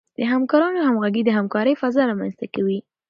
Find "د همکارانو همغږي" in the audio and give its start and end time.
0.17-1.21